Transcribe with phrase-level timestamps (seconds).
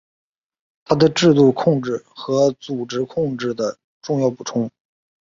[0.83, 4.67] 它是制度控制和组织控制的重要补充。